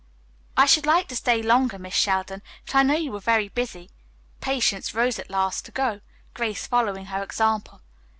[0.57, 3.91] "I should like to stay longer, Miss Sheldon, but I know you are very busy."
[4.39, 6.01] Patience rose at last to go,
[6.33, 7.81] Grace following her example.